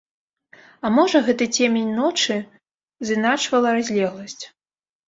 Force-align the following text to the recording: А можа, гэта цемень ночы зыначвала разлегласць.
А 0.87 0.89
можа, 0.95 1.21
гэта 1.27 1.43
цемень 1.57 1.93
ночы 1.99 2.37
зыначвала 3.13 3.79
разлегласць. 3.79 4.41